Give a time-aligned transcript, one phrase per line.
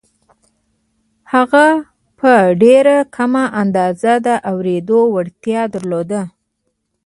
[1.33, 1.65] هغه
[2.19, 2.31] په
[2.63, 6.21] ډېره کمه اندازه د اورېدو وړتيا درلوده.